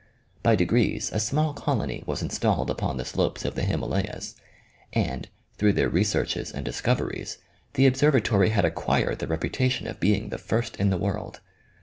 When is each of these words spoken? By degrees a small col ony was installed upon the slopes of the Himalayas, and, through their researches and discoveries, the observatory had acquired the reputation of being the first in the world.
By 0.41 0.55
degrees 0.55 1.11
a 1.13 1.19
small 1.19 1.53
col 1.53 1.79
ony 1.83 2.01
was 2.07 2.23
installed 2.23 2.71
upon 2.71 2.97
the 2.97 3.05
slopes 3.05 3.45
of 3.45 3.53
the 3.53 3.61
Himalayas, 3.61 4.35
and, 4.93 5.29
through 5.59 5.73
their 5.73 5.89
researches 5.89 6.51
and 6.51 6.65
discoveries, 6.65 7.37
the 7.75 7.85
observatory 7.85 8.49
had 8.49 8.65
acquired 8.65 9.19
the 9.19 9.27
reputation 9.27 9.85
of 9.85 9.99
being 9.99 10.29
the 10.29 10.39
first 10.39 10.75
in 10.77 10.89
the 10.89 10.97
world. 10.97 11.39